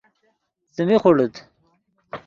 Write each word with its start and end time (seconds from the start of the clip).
څیمی 0.73 0.97
خوڑیت 1.01 1.35